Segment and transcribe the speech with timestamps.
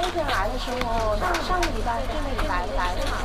[0.00, 3.17] 那天来的时候，上上个礼拜、上个礼拜来的。